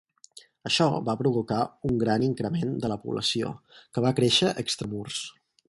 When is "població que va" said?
3.05-4.15